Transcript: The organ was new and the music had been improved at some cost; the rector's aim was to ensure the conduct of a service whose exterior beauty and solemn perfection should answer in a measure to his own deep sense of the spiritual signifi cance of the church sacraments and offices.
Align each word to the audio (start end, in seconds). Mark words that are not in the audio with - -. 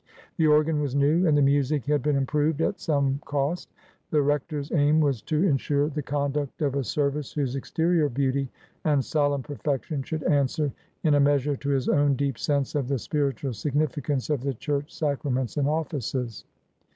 The 0.37 0.47
organ 0.47 0.81
was 0.81 0.95
new 0.95 1.27
and 1.27 1.37
the 1.37 1.43
music 1.43 1.85
had 1.85 2.01
been 2.01 2.15
improved 2.15 2.59
at 2.59 2.79
some 2.79 3.21
cost; 3.23 3.71
the 4.09 4.23
rector's 4.23 4.71
aim 4.71 4.99
was 4.99 5.21
to 5.21 5.43
ensure 5.43 5.89
the 5.89 6.01
conduct 6.01 6.63
of 6.63 6.73
a 6.73 6.83
service 6.83 7.31
whose 7.33 7.55
exterior 7.55 8.09
beauty 8.09 8.49
and 8.83 9.05
solemn 9.05 9.43
perfection 9.43 10.01
should 10.01 10.23
answer 10.23 10.71
in 11.03 11.13
a 11.13 11.19
measure 11.19 11.55
to 11.57 11.69
his 11.69 11.87
own 11.87 12.15
deep 12.15 12.39
sense 12.39 12.73
of 12.73 12.87
the 12.87 12.97
spiritual 12.97 13.51
signifi 13.51 14.03
cance 14.03 14.31
of 14.31 14.41
the 14.41 14.55
church 14.55 14.91
sacraments 14.91 15.57
and 15.57 15.67
offices. 15.67 16.45